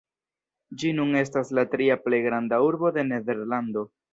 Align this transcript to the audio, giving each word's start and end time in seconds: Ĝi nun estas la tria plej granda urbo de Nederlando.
Ĝi 0.83 0.93
nun 0.99 1.19
estas 1.19 1.53
la 1.59 1.65
tria 1.75 1.99
plej 2.07 2.23
granda 2.31 2.63
urbo 2.71 2.95
de 2.99 3.07
Nederlando. 3.15 3.87